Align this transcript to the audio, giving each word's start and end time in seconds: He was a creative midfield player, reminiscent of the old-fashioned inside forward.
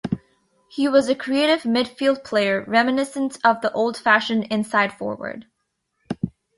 He 0.67 0.87
was 0.87 1.09
a 1.09 1.13
creative 1.13 1.61
midfield 1.61 2.23
player, 2.23 2.65
reminiscent 2.67 3.37
of 3.43 3.61
the 3.61 3.71
old-fashioned 3.73 4.45
inside 4.45 4.93
forward. 4.97 5.45